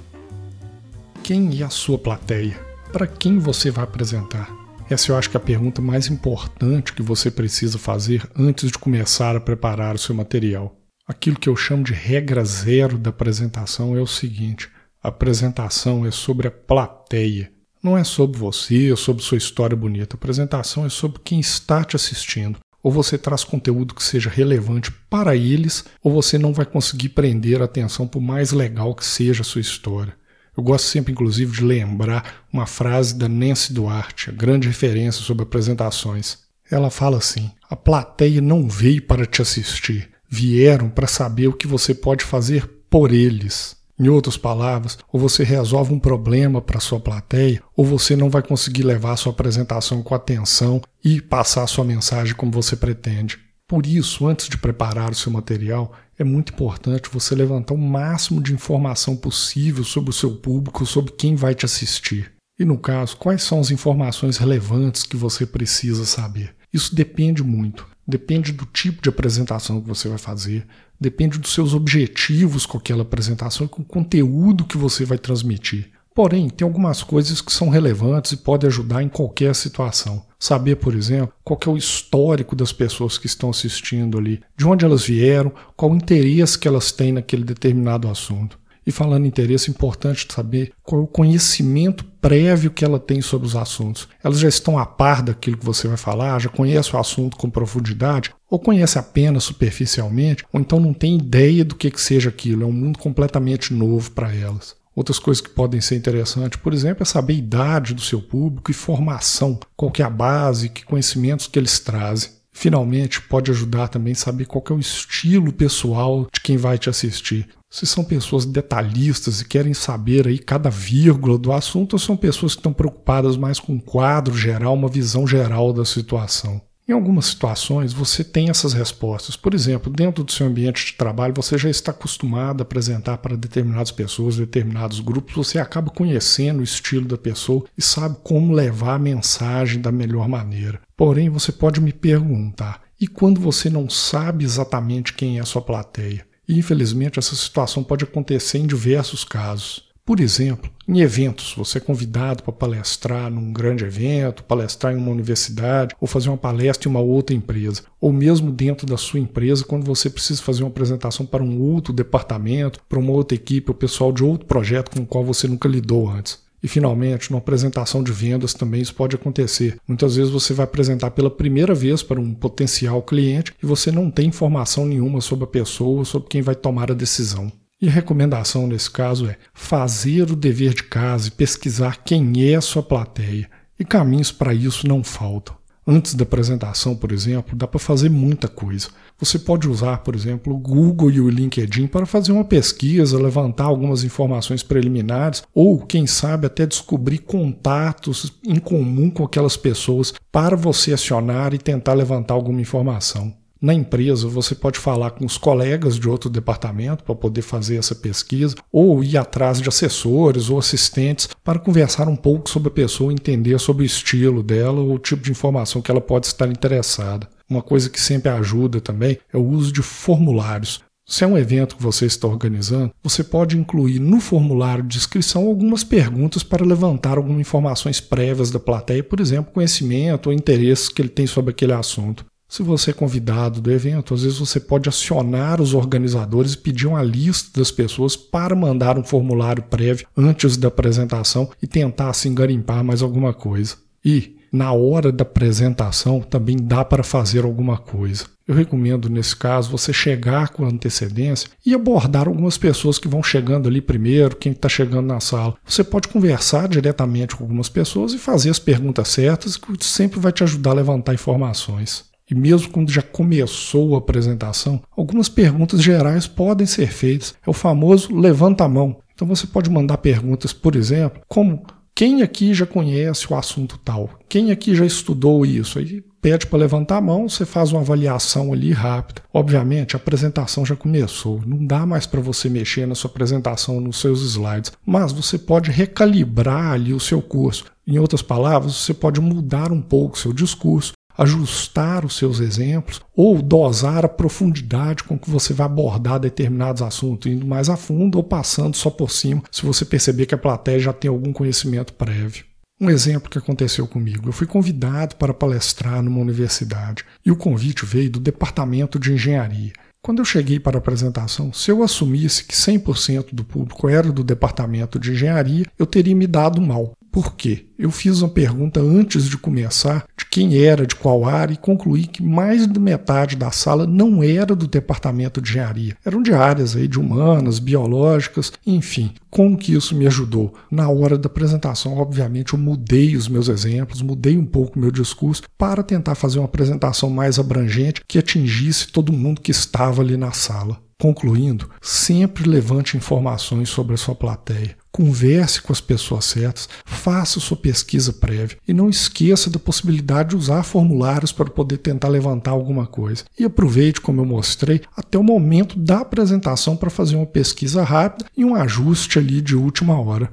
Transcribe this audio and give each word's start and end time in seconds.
Quem 1.23 1.61
é 1.61 1.65
a 1.65 1.69
sua 1.69 1.99
plateia? 1.99 2.59
Para 2.91 3.07
quem 3.07 3.39
você 3.39 3.71
vai 3.71 3.85
apresentar? 3.85 4.51
Essa 4.89 5.13
eu 5.13 5.19
acho 5.19 5.29
que 5.29 5.37
é 5.37 5.41
a 5.41 5.45
pergunta 5.45 5.83
mais 5.83 6.09
importante 6.09 6.95
que 6.95 7.03
você 7.03 7.31
precisa 7.31 7.79
fazer 7.79 8.27
antes 8.35 8.71
de 8.71 8.79
começar 8.79 9.37
a 9.37 9.41
preparar 9.41 9.95
o 9.95 9.99
seu 9.99 10.15
material. 10.15 10.75
Aquilo 11.13 11.39
que 11.39 11.51
eu 11.51 11.55
chamo 11.55 11.85
de 11.85 11.93
regra 11.93 12.43
zero 12.43 12.97
da 12.97 13.11
apresentação 13.11 13.95
é 13.95 14.01
o 14.01 14.07
seguinte: 14.07 14.71
a 15.03 15.09
apresentação 15.09 16.07
é 16.07 16.11
sobre 16.11 16.49
a 16.49 16.51
plateia. 16.51 17.53
Não 17.83 17.99
é 17.99 18.03
sobre 18.03 18.39
você 18.39 18.91
ou 18.91 18.97
sobre 18.97 19.23
sua 19.23 19.37
história 19.37 19.77
bonita. 19.77 20.17
A 20.17 20.19
apresentação 20.19 20.87
é 20.87 20.89
sobre 20.89 21.21
quem 21.23 21.39
está 21.39 21.85
te 21.85 21.97
assistindo. 21.97 22.61
Ou 22.83 22.91
você 22.91 23.19
traz 23.19 23.45
conteúdo 23.45 23.95
que 23.95 24.03
seja 24.03 24.31
relevante 24.31 24.91
para 25.11 25.37
eles, 25.37 25.85
ou 26.03 26.11
você 26.11 26.39
não 26.39 26.55
vai 26.55 26.65
conseguir 26.65 27.11
prender 27.11 27.61
a 27.61 27.67
atenção 27.67 28.09
por 28.09 28.23
mais 28.23 28.51
legal 28.51 28.95
que 28.95 29.05
seja 29.05 29.43
a 29.43 29.45
sua 29.45 29.61
história. 29.61 30.17
Eu 30.57 30.63
gosto 30.63 30.87
sempre, 30.87 31.13
inclusive, 31.13 31.53
de 31.53 31.63
lembrar 31.63 32.43
uma 32.51 32.65
frase 32.65 33.15
da 33.15 33.29
Nancy 33.29 33.75
Duarte, 33.75 34.31
a 34.31 34.33
grande 34.33 34.67
referência 34.67 35.23
sobre 35.23 35.43
apresentações. 35.43 36.39
Ela 36.71 36.89
fala 36.89 37.19
assim: 37.19 37.51
a 37.69 37.77
plateia 37.77 38.41
não 38.41 38.67
veio 38.67 39.03
para 39.03 39.27
te 39.27 39.43
assistir, 39.43 40.12
vieram 40.33 40.89
para 40.89 41.07
saber 41.07 41.47
o 41.47 41.53
que 41.53 41.67
você 41.67 41.95
pode 41.95 42.25
fazer 42.25 42.67
por 42.89 43.13
eles. 43.13 43.77
Em 44.01 44.09
outras 44.09 44.39
palavras, 44.39 44.97
ou 45.13 45.21
você 45.21 45.45
resolve 45.45 45.93
um 45.93 45.99
problema 45.99 46.63
para 46.63 46.81
sua 46.81 46.99
plateia, 46.99 47.63
ou 47.77 47.85
você 47.85 48.17
não 48.17 48.31
vai 48.31 48.43
conseguir 48.43 48.83
levar 48.83 49.19
sua 49.19 49.31
apresentação 49.31 50.03
com 50.03 50.15
atenção 50.15 50.81
e 51.05 51.21
passar 51.21 51.67
sua 51.67 51.85
mensagem 51.85 52.35
como 52.35 52.51
você 52.51 52.75
pretende. 52.75 53.39
Por 53.69 53.87
isso, 53.87 54.27
antes 54.27 54.49
de 54.49 54.57
preparar 54.57 55.11
o 55.11 55.15
seu 55.15 55.31
material, 55.31 55.93
é 56.19 56.25
muito 56.25 56.55
importante 56.55 57.11
você 57.13 57.35
levantar 57.35 57.75
o 57.75 57.79
máximo 57.79 58.43
de 58.43 58.55
informação 58.55 59.15
possível 59.15 59.85
sobre 59.85 60.09
o 60.09 60.15
seu 60.15 60.37
público, 60.37 60.87
sobre 60.87 61.13
quem 61.13 61.37
vai 61.37 61.55
te 61.55 61.67
assistir. 61.67 62.33
E 62.59 62.65
no 62.65 62.79
caso, 62.79 63.19
quais 63.19 63.43
são 63.43 63.61
as 63.61 63.71
informações 63.71 64.39
relevantes 64.39 65.03
que 65.03 65.17
você 65.17 65.45
precisa 65.45 66.07
saber? 66.07 66.55
Isso 66.73 66.95
depende 66.95 67.43
muito. 67.43 67.87
Depende 68.07 68.53
do 68.53 68.67
tipo 68.67 69.01
de 69.03 69.09
apresentação 69.09 69.81
que 69.81 69.89
você 69.89 70.09
vai 70.09 70.19
fazer, 70.19 70.67
depende 70.99 71.39
dos 71.39 71.53
seus 71.53 71.73
objetivos 71.73 72.67
com 72.67 72.79
aquela 72.79 73.03
apresentação 73.03 73.67
e 73.67 73.69
com 73.69 73.83
o 73.83 73.85
conteúdo 73.85 74.65
que 74.65 74.77
você 74.77 75.05
vai 75.05 75.19
transmitir. 75.19 75.91
Porém, 76.15 76.51
tem 76.51 76.67
algumas 76.67 77.03
coisas 77.03 77.41
que 77.41 77.53
são 77.53 77.71
relevantes 77.71 78.33
e 78.33 78.37
podem 78.37 78.69
ajudar 78.69 79.03
em 79.03 79.09
qualquer 79.09 79.55
situação. 79.55 80.25
Saber, 80.39 80.77
por 80.77 80.95
exemplo, 80.95 81.33
qual 81.43 81.59
é 81.67 81.71
o 81.71 81.77
histórico 81.77 82.55
das 82.55 82.73
pessoas 82.73 83.17
que 83.17 83.27
estão 83.27 83.49
assistindo 83.49 84.19
ali, 84.19 84.43
de 84.57 84.67
onde 84.67 84.85
elas 84.85 85.05
vieram, 85.05 85.53
qual 85.75 85.91
o 85.91 85.97
interesse 85.97 86.59
que 86.59 86.69
elas 86.69 86.93
têm 86.93 87.13
naquele 87.13 87.45
determinado 87.45 88.09
assunto. 88.09 88.59
E 88.87 88.91
falando 88.91 89.25
em 89.25 89.29
interesse, 89.29 89.71
é 89.71 89.73
importante 89.73 90.27
saber 90.31 90.73
qual 90.83 91.01
é 91.01 91.05
o 91.05 91.09
conhecimento 91.09 92.05
prévio 92.21 92.71
que 92.71 92.85
ela 92.85 92.99
tem 92.99 93.21
sobre 93.21 93.47
os 93.47 93.57
assuntos. 93.57 94.09
Elas 94.23 94.39
já 94.39 94.49
estão 94.49 94.79
a 94.79 94.87
par 94.87 95.23
daquilo 95.23 95.57
que 95.57 95.65
você 95.65 95.89
vai 95.89 95.97
falar, 95.97 96.41
já 96.41 96.49
conhece 96.49 96.95
o 96.95 96.99
assunto 96.99 97.37
com 97.37 97.51
profundidade, 97.51 98.33
ou 98.51 98.59
conhece 98.59 98.99
apenas 98.99 99.45
superficialmente, 99.45 100.45
ou 100.53 100.61
então 100.61 100.79
não 100.79 100.93
tem 100.93 101.17
ideia 101.17 101.65
do 101.65 101.75
que, 101.75 101.91
que 101.91 102.01
seja 102.01 102.29
aquilo, 102.29 102.65
é 102.65 102.67
um 102.67 102.73
mundo 102.73 102.99
completamente 102.99 103.73
novo 103.73 104.11
para 104.11 104.35
elas. 104.35 104.77
Outras 104.95 105.19
coisas 105.19 105.41
que 105.41 105.49
podem 105.49 105.81
ser 105.81 105.97
interessantes, 105.97 106.61
por 106.61 106.75
exemplo, 106.75 107.03
é 107.03 107.07
saber 107.07 107.35
a 107.35 107.39
idade 107.39 107.95
do 107.95 108.03
seu 108.03 108.21
público 108.21 108.71
e 108.71 108.75
formação, 108.75 109.59
qual 109.75 109.91
é 109.99 110.03
a 110.03 110.11
base, 110.11 110.69
que 110.69 110.85
conhecimentos 110.85 111.47
que 111.47 111.59
eles 111.59 111.79
trazem. 111.79 112.31
Finalmente, 112.53 113.23
pode 113.23 113.51
ajudar 113.51 113.89
também 113.89 114.13
a 114.13 114.17
saber 114.17 114.45
qual 114.45 114.63
é 114.69 114.73
o 114.75 114.79
estilo 114.79 115.51
pessoal 115.51 116.29
de 116.31 116.41
quem 116.41 116.59
vai 116.59 116.77
te 116.77 116.91
assistir. 116.91 117.49
Se 117.73 117.87
são 117.87 118.05
pessoas 118.05 118.45
detalhistas 118.45 119.41
e 119.41 119.47
querem 119.47 119.73
saber 119.73 120.29
aí 120.29 120.39
cada 120.39 120.69
vírgula 120.69 121.39
do 121.39 121.51
assunto, 121.51 121.95
ou 121.95 121.99
são 121.99 122.19
pessoas 122.19 122.53
que 122.53 122.61
estão 122.61 122.71
preocupadas 122.71 123.35
mais 123.35 123.59
com 123.59 123.73
um 123.73 123.81
quadro 123.81 124.37
geral, 124.37 124.75
uma 124.75 124.91
visão 124.91 125.27
geral 125.27 125.73
da 125.73 125.83
situação. 125.83 126.61
Em 126.87 126.93
algumas 126.93 127.25
situações, 127.25 127.95
você 127.95 128.23
tem 128.23 128.51
essas 128.51 128.75
respostas. 128.75 129.37
Por 129.37 129.55
exemplo, 129.55 129.91
dentro 129.91 130.23
do 130.23 130.31
seu 130.31 130.47
ambiente 130.47 130.85
de 130.85 130.93
trabalho, 130.93 131.33
você 131.35 131.57
já 131.57 131.71
está 131.71 131.93
acostumado 131.93 132.61
a 132.61 132.63
apresentar 132.63 133.17
para 133.17 133.39
determinadas 133.39 133.91
pessoas, 133.91 134.37
determinados 134.37 135.01
grupos, 135.01 135.35
você 135.35 135.59
acaba 135.59 135.91
conhecendo 135.91 136.61
o 136.61 136.65
estilo 136.65 137.09
da 137.09 137.17
pessoa 137.17 137.65
e 137.79 137.81
sabe 137.81 138.19
como 138.23 138.53
levar 138.53 138.97
a 138.97 138.99
mensagem 138.99 139.81
da 139.81 139.91
melhor 139.91 140.29
maneira. 140.29 140.79
Porém, 140.95 141.31
você 141.31 141.51
pode 141.51 141.81
me 141.81 141.91
perguntar: 141.95 142.83
e 143.01 143.07
quando 143.07 143.41
você 143.41 143.71
não 143.71 143.89
sabe 143.89 144.45
exatamente 144.45 145.15
quem 145.15 145.39
é 145.39 145.41
a 145.41 145.47
sua 145.47 145.63
plateia? 145.63 146.31
E 146.53 146.59
infelizmente 146.59 147.19
essa 147.19 147.35
situação 147.35 147.83
pode 147.83 148.05
acontecer 148.05 148.59
em 148.59 148.67
diversos 148.67 149.25
casos. 149.25 149.91
Por 150.05 150.21
exemplo, 150.21 150.71
em 150.87 151.01
eventos, 151.01 151.55
você 151.57 151.79
é 151.79 151.81
convidado 151.81 152.43
para 152.43 152.53
palestrar 152.53 153.31
num 153.31 153.55
grande 153.55 153.87
evento, 153.87 154.45
palestrar 154.45 154.93
em 154.93 154.99
uma 154.99 155.11
universidade, 155.11 155.97
ou 155.99 156.07
fazer 156.07 156.29
uma 156.29 156.37
palestra 156.37 156.87
em 156.87 156.93
uma 156.93 157.01
outra 157.01 157.35
empresa, 157.35 157.85
ou 157.99 158.13
mesmo 158.13 158.53
dentro 158.53 158.87
da 158.87 158.99
sua 158.99 159.19
empresa, 159.19 159.65
quando 159.65 159.87
você 159.87 160.11
precisa 160.11 160.43
fazer 160.43 160.63
uma 160.63 160.69
apresentação 160.69 161.25
para 161.25 161.43
um 161.43 161.59
outro 161.59 161.91
departamento, 161.91 162.81
para 162.87 162.99
uma 162.99 163.13
outra 163.13 163.35
equipe, 163.35 163.71
ou 163.71 163.75
pessoal 163.75 164.13
de 164.13 164.23
outro 164.23 164.47
projeto 164.47 164.91
com 164.91 165.05
o 165.05 165.07
qual 165.07 165.25
você 165.25 165.49
nunca 165.49 165.67
lidou 165.67 166.07
antes. 166.07 166.39
E 166.63 166.69
finalmente, 166.69 167.31
numa 167.31 167.41
apresentação 167.41 168.03
de 168.03 168.13
vendas 168.13 168.55
também 168.55 168.81
isso 168.81 168.95
pode 168.95 169.17
acontecer. 169.17 169.79
Muitas 169.87 170.15
vezes 170.17 170.31
você 170.31 170.55
vai 170.55 170.65
apresentar 170.65 171.11
pela 171.11 171.31
primeira 171.31 171.75
vez 171.75 172.03
para 172.03 172.21
um 172.21 172.33
potencial 172.33 173.03
cliente 173.03 173.53
e 173.61 173.67
você 173.67 173.91
não 173.91 174.11
tem 174.11 174.29
informação 174.29 174.87
nenhuma 174.87 175.21
sobre 175.21 175.45
a 175.45 175.49
pessoa, 175.49 176.05
sobre 176.05 176.29
quem 176.29 176.41
vai 176.41 176.55
tomar 176.55 176.91
a 176.91 176.95
decisão. 176.95 177.51
E 177.81 177.89
a 177.89 177.91
recomendação 177.91 178.69
nesse 178.69 178.89
caso 178.89 179.27
é 179.27 179.37
fazer 179.53 180.31
o 180.31 180.37
dever 180.37 180.73
de 180.73 180.85
casa 180.85 181.27
e 181.27 181.33
pesquisar 181.33 182.05
quem 182.05 182.49
é 182.49 182.55
a 182.55 182.61
sua 182.61 182.83
plateia. 182.83 183.51
E 183.77 183.85
caminhos 183.85 184.31
para 184.31 184.55
isso 184.55 184.87
não 184.87 185.03
faltam. 185.03 185.57
Antes 185.87 186.15
da 186.15 186.23
apresentação, 186.23 186.95
por 186.95 187.11
exemplo, 187.11 187.57
dá 187.57 187.67
para 187.67 187.81
fazer 187.81 188.09
muita 188.09 188.47
coisa. 188.47 188.89
Você 189.19 189.37
pode 189.37 189.69
usar, 189.69 189.99
por 189.99 190.15
exemplo, 190.15 190.55
o 190.55 190.59
Google 190.59 191.11
e 191.11 191.21
o 191.21 191.29
LinkedIn 191.29 191.89
para 191.89 192.07
fazer 192.07 192.31
uma 192.31 192.45
pesquisa, 192.45 193.21
levantar 193.21 193.65
algumas 193.65 194.05
informações 194.05 194.63
preliminares 194.63 195.43
ou, 195.53 195.81
quem 195.81 196.07
sabe, 196.07 196.47
até 196.47 196.67
descobrir 196.67 197.19
contatos 197.19 198.33
em 198.47 198.61
comum 198.61 199.11
com 199.11 199.25
aquelas 199.25 199.57
pessoas 199.57 200.15
para 200.31 200.57
você 200.57 200.93
acionar 200.93 201.53
e 201.53 201.59
tentar 201.59 201.95
levantar 201.95 202.35
alguma 202.35 202.61
informação. 202.61 203.42
Na 203.63 203.73
empresa, 203.73 204.27
você 204.27 204.57
pode 204.57 204.77
falar 204.77 205.13
com 205.13 205.25
os 205.25 205.39
colegas 205.39 205.97
de 205.97 206.09
outro 206.09 206.29
departamento 206.29 207.05
para 207.05 207.15
poder 207.15 207.43
fazer 207.43 207.77
essa 207.77 207.95
pesquisa, 207.95 208.57
ou 208.73 209.05
ir 209.05 209.17
atrás 209.17 209.61
de 209.61 209.69
assessores 209.69 210.51
ou 210.51 210.59
assistentes 210.59 211.29
para 211.45 211.61
conversar 211.61 212.09
um 212.09 212.17
pouco 212.17 212.51
sobre 212.51 212.71
a 212.71 212.73
pessoa, 212.73 213.13
entender 213.13 213.57
sobre 213.61 213.85
o 213.85 213.87
estilo 213.87 214.43
dela 214.43 214.81
ou 214.81 214.95
o 214.95 214.99
tipo 214.99 215.23
de 215.23 215.31
informação 215.31 215.81
que 215.81 215.93
ela 215.93 216.01
pode 216.01 216.27
estar 216.27 216.49
interessada. 216.49 217.29
Uma 217.49 217.63
coisa 217.63 217.89
que 217.89 218.01
sempre 218.01 218.33
ajuda 218.33 218.81
também 218.81 219.17
é 219.33 219.37
o 219.37 219.47
uso 219.47 219.71
de 219.71 219.81
formulários. 219.81 220.81
Se 221.07 221.23
é 221.23 221.27
um 221.27 221.39
evento 221.39 221.77
que 221.77 221.83
você 221.83 222.07
está 222.07 222.27
organizando, 222.27 222.93
você 223.01 223.23
pode 223.23 223.57
incluir 223.57 224.01
no 224.01 224.19
formulário 224.19 224.83
de 224.83 224.99
inscrição 224.99 225.47
algumas 225.47 225.85
perguntas 225.85 226.43
para 226.43 226.65
levantar 226.65 227.17
algumas 227.17 227.41
informações 227.41 228.01
prévias 228.01 228.51
da 228.51 228.59
plateia, 228.59 229.05
por 229.05 229.21
exemplo, 229.21 229.53
conhecimento 229.53 230.29
ou 230.29 230.33
interesses 230.33 230.89
que 230.89 231.01
ele 231.01 231.09
tem 231.09 231.29
sobre 231.29 231.53
aquele 231.53 231.75
assunto. 231.75 232.25
Se 232.53 232.63
você 232.63 232.91
é 232.91 232.93
convidado 232.93 233.63
do 233.63 233.73
evento, 233.73 234.13
às 234.13 234.25
vezes 234.25 234.39
você 234.39 234.61
pode 234.61 234.87
acionar 234.87 235.59
os 235.59 235.73
organizadores 235.73 236.53
e 236.53 236.59
pedir 236.59 236.87
uma 236.87 237.03
lista 237.03 237.59
das 237.59 237.71
pessoas 237.71 238.15
para 238.15 238.55
mandar 238.55 238.99
um 238.99 239.03
formulário 239.03 239.63
prévio 239.63 240.07
antes 240.15 240.59
da 240.59 240.69
apresentação 240.69 241.49
e 241.63 241.67
tentar 241.67 242.11
assim 242.11 242.35
garimpar 242.35 242.85
mais 242.85 243.01
alguma 243.01 243.33
coisa. 243.33 243.77
E 244.05 244.37
na 244.53 244.71
hora 244.71 245.11
da 245.11 245.23
apresentação 245.23 246.21
também 246.21 246.59
dá 246.61 246.85
para 246.85 247.03
fazer 247.03 247.43
alguma 247.43 247.79
coisa. 247.79 248.27
Eu 248.47 248.55
recomendo, 248.55 249.09
nesse 249.09 249.35
caso, 249.35 249.71
você 249.71 249.91
chegar 249.91 250.51
com 250.51 250.67
antecedência 250.67 251.49
e 251.65 251.73
abordar 251.73 252.29
algumas 252.29 252.59
pessoas 252.59 252.99
que 252.99 253.09
vão 253.09 253.23
chegando 253.23 253.67
ali 253.67 253.81
primeiro, 253.81 254.37
quem 254.37 254.53
está 254.53 254.69
chegando 254.69 255.07
na 255.07 255.21
sala. 255.21 255.55
Você 255.65 255.83
pode 255.83 256.09
conversar 256.09 256.69
diretamente 256.69 257.35
com 257.35 257.45
algumas 257.45 257.71
pessoas 257.71 258.13
e 258.13 258.19
fazer 258.19 258.51
as 258.51 258.59
perguntas 258.59 259.09
certas, 259.09 259.57
que 259.57 259.87
sempre 259.87 260.21
vai 260.21 260.33
te 260.33 260.45
ajudar 260.45 260.73
a 260.73 260.75
levantar 260.75 261.15
informações. 261.15 262.12
E 262.33 262.35
mesmo 262.35 262.71
quando 262.71 262.91
já 262.91 263.03
começou 263.03 263.95
a 263.95 263.99
apresentação, 263.99 264.81
algumas 264.97 265.29
perguntas 265.29 265.83
gerais 265.83 266.27
podem 266.27 266.67
ser 266.67 266.91
feitas. 266.91 267.35
É 267.47 267.51
o 267.51 267.53
famoso 267.53 268.17
levanta 268.17 268.65
a 268.65 268.69
mão. 268.69 268.97
Então 269.15 269.29
você 269.29 269.47
pode 269.47 269.69
mandar 269.69 269.99
perguntas, 269.99 270.51
por 270.51 270.75
exemplo, 270.75 271.21
como 271.29 271.63
Quem 271.95 272.23
aqui 272.23 272.55
já 272.55 272.65
conhece 272.65 273.31
o 273.31 273.37
assunto 273.37 273.79
tal? 273.85 274.09
Quem 274.27 274.51
aqui 274.51 274.75
já 274.75 274.87
estudou 274.87 275.45
isso? 275.45 275.79
Aí 275.79 276.03
pede 276.23 276.47
para 276.47 276.61
levantar 276.61 276.97
a 276.97 277.01
mão, 277.03 277.29
você 277.29 277.45
faz 277.45 277.71
uma 277.71 277.83
avaliação 277.83 278.51
ali 278.51 278.73
rápida. 278.73 279.21
Obviamente, 279.35 279.95
a 279.95 279.99
apresentação 279.99 280.65
já 280.65 280.75
começou, 280.75 281.43
não 281.45 281.67
dá 281.67 281.85
mais 281.85 282.07
para 282.07 282.21
você 282.21 282.49
mexer 282.49 282.87
na 282.87 282.95
sua 282.95 283.11
apresentação, 283.11 283.79
nos 283.79 284.01
seus 284.01 284.23
slides, 284.23 284.73
mas 284.87 285.13
você 285.13 285.37
pode 285.37 285.71
recalibrar 285.71 286.73
ali 286.73 286.95
o 286.95 287.01
seu 287.01 287.21
curso. 287.21 287.67
Em 287.87 287.99
outras 287.99 288.23
palavras, 288.23 288.75
você 288.77 288.95
pode 288.95 289.21
mudar 289.21 289.71
um 289.71 289.83
pouco 289.83 290.17
o 290.17 290.19
seu 290.19 290.33
discurso, 290.33 290.93
ajustar 291.17 292.05
os 292.05 292.17
seus 292.17 292.41
exemplos 292.41 293.01
ou 293.15 293.41
dosar 293.41 294.05
a 294.05 294.09
profundidade 294.09 295.05
com 295.05 295.19
que 295.19 295.31
você 295.31 295.53
vai 295.53 295.67
abordar 295.67 296.19
determinados 296.19 296.83
assuntos, 296.83 297.31
indo 297.31 297.47
mais 297.47 297.69
a 297.69 297.77
fundo 297.77 298.17
ou 298.17 298.25
passando 298.25 298.77
só 298.77 298.91
por 298.91 299.11
cima, 299.11 299.43
se 299.51 299.65
você 299.65 299.85
perceber 299.85 300.27
que 300.27 300.35
a 300.35 300.39
plateia 300.39 300.79
já 300.79 300.93
tem 300.93 301.09
algum 301.09 301.33
conhecimento 301.33 301.93
prévio. 301.93 302.45
Um 302.81 302.91
exemplo 302.91 303.31
que 303.31 303.39
aconteceu 303.39 303.87
comigo: 303.87 304.29
eu 304.29 304.33
fui 304.33 304.47
convidado 304.47 305.15
para 305.15 305.33
palestrar 305.33 306.03
numa 306.03 306.21
universidade 306.21 307.05
e 307.25 307.31
o 307.31 307.37
convite 307.37 307.87
veio 307.87 308.11
do 308.11 308.19
departamento 308.19 308.99
de 308.99 309.13
engenharia. 309.13 309.73
Quando 310.05 310.19
eu 310.19 310.25
cheguei 310.25 310.59
para 310.59 310.79
a 310.79 310.81
apresentação, 310.81 311.53
se 311.53 311.71
eu 311.71 311.81
assumisse 311.85 312.45
que 312.45 312.57
100% 312.57 313.33
do 313.33 313.45
público 313.45 313.89
era 313.89 314.11
do 314.11 314.25
departamento 314.25 314.99
de 314.99 315.13
engenharia, 315.13 315.65
eu 315.79 315.87
teria 315.87 316.17
me 316.17 316.27
dado 316.27 316.61
mal. 316.61 316.93
Por 317.13 317.35
quê? 317.37 317.67
Eu 317.79 317.91
fiz 317.91 318.23
uma 318.23 318.31
pergunta 318.31 318.81
antes 318.81 319.29
de 319.29 319.37
começar 319.37 320.07
de 320.17 320.25
quem 320.25 320.65
era, 320.65 320.87
de 320.87 320.97
qual 320.97 321.27
área, 321.27 321.53
e 321.53 321.59
concluí 321.59 322.07
que 322.07 322.23
mais 322.23 322.67
da 322.67 322.81
metade 322.81 323.37
da 323.37 323.51
sala 323.51 323.87
não 323.87 324.23
era 324.23 324.57
do 324.57 324.67
departamento 324.67 325.39
de 325.39 325.51
engenharia. 325.51 325.95
Eram 326.03 326.23
de 326.23 326.33
áreas 326.33 326.75
aí 326.75 326.89
de 326.89 326.99
humanas, 326.99 327.59
biológicas, 327.59 328.51
enfim. 328.67 329.13
Como 329.29 329.59
que 329.59 329.75
isso 329.75 329.95
me 329.95 330.07
ajudou? 330.07 330.55
Na 330.71 330.89
hora 330.89 331.19
da 331.19 331.27
apresentação, 331.27 331.99
obviamente, 331.99 332.55
eu 332.55 332.59
mudei 332.59 333.15
os 333.15 333.29
meus 333.29 333.51
exemplos, 333.51 334.01
mudei 334.01 334.39
um 334.39 334.47
pouco 334.47 334.79
o 334.79 334.81
meu 334.81 334.91
discurso 334.91 335.43
para 335.59 335.83
tentar 335.83 336.15
fazer 336.15 336.39
uma 336.39 336.47
apresentação 336.47 337.11
mais 337.11 337.39
abrangente 337.39 338.01
que 338.09 338.19
atingisse 338.19 338.89
todo 338.89 339.13
mundo 339.13 339.43
que 339.43 339.51
estava 339.51 340.01
ali 340.01 340.17
na 340.17 340.33
sala. 340.33 340.79
Concluindo, 340.99 341.69
sempre 341.83 342.49
levante 342.49 342.97
informações 342.97 343.69
sobre 343.69 343.95
a 343.95 343.99
sua 343.99 344.15
plateia. 344.15 344.77
Converse 344.93 345.63
com 345.63 345.73
as 345.73 345.81
pessoas 345.81 346.27
certas, 346.27 346.69
faça 346.85 347.41
sua 347.41 347.57
pesquisa 347.57 348.13
prévia 348.13 348.59
e 348.69 348.75
não 348.75 348.91
esqueça 348.91 349.49
da 349.49 349.59
possibilidade 349.59 350.31
de 350.31 350.37
usar 350.37 350.63
formulários 350.63 351.33
para 351.33 351.49
poder 351.49 351.79
tentar 351.79 352.09
levantar 352.09 352.51
alguma 352.51 352.87
coisa. 352.87 353.25
E 353.39 353.45
aproveite, 353.45 354.03
como 354.03 354.21
eu 354.21 354.27
mostrei, 354.27 354.83
até 354.95 355.19
o 355.19 355.23
momento 355.23 355.79
da 355.79 356.01
apresentação 356.01 356.77
para 356.77 356.91
fazer 356.91 357.17
uma 357.17 357.25
pesquisa 357.25 357.83
rápida 357.83 358.27
e 358.37 358.45
um 358.45 358.55
ajuste 358.55 359.19
ali 359.19 359.41
de 359.41 359.57
última 359.57 359.99
hora. 359.99 360.31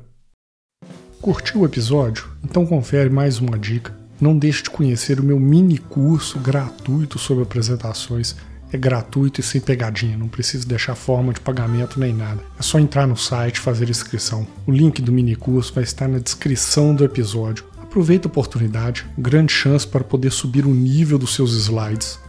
Curtiu 1.22 1.62
o 1.62 1.66
episódio? 1.66 2.30
Então 2.44 2.66
confere 2.66 3.10
mais 3.10 3.40
uma 3.40 3.58
dica. 3.58 3.98
Não 4.20 4.38
deixe 4.38 4.64
de 4.64 4.70
conhecer 4.70 5.22
o 5.22 5.24
meu 5.24 5.40
mini 5.40 5.78
curso 5.78 6.38
gratuito 6.38 7.18
sobre 7.18 7.44
apresentações 7.44 8.36
é 8.72 8.78
gratuito 8.78 9.40
e 9.40 9.44
sem 9.44 9.60
pegadinha, 9.60 10.18
não 10.18 10.28
precisa 10.28 10.68
deixar 10.68 10.96
forma 10.96 11.34
de 11.34 11.40
pagamento 11.40 12.00
nem 12.00 12.14
nada. 12.14 12.42
É 12.60 12.62
só 12.62 12.80
entrar 12.80 13.08
no 13.08 13.18
site 13.18 13.56
e 13.56 13.62
fazer 13.62 13.90
inscrição. 13.90 14.48
O 14.66 14.72
link 14.72 15.02
do 15.02 15.12
mini 15.12 15.36
curso 15.36 15.74
vai 15.74 15.84
estar 15.84 16.08
na 16.08 16.20
descrição 16.20 16.94
do 16.94 17.04
episódio. 17.04 17.66
Aproveita 17.82 18.28
a 18.28 18.32
oportunidade, 18.32 19.06
grande 19.18 19.52
chance 19.52 19.88
para 19.88 20.04
poder 20.04 20.32
subir 20.32 20.66
o 20.66 20.74
nível 20.74 21.18
dos 21.18 21.34
seus 21.34 21.54
slides. 21.54 22.20